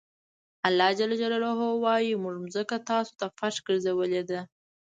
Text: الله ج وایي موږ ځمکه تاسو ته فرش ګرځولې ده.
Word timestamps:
الله 0.67 0.89
ج 0.97 0.99
وایي 1.83 2.13
موږ 2.23 2.37
ځمکه 2.53 2.77
تاسو 2.89 3.11
ته 3.19 3.25
فرش 3.37 3.55
ګرځولې 3.67 4.21
ده. 4.29 4.41